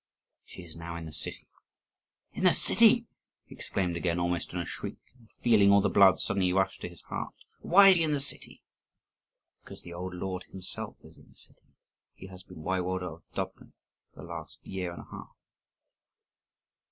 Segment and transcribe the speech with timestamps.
[0.43, 1.45] "She is now in the city."
[2.33, 3.05] "In the city!"
[3.45, 6.89] he exclaimed, again almost in a shriek, and feeling all the blood suddenly rush to
[6.89, 7.35] his heart.
[7.59, 8.63] "Why is she in the city?"
[9.63, 11.75] "Because the old lord himself is in the city:
[12.15, 13.73] he has been Waiwode of Dubno
[14.15, 15.35] for the last year and a half."